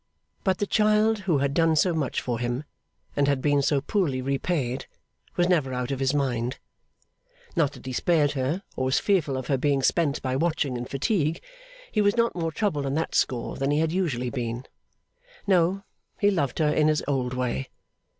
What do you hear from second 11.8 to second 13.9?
he was not more troubled on that score than he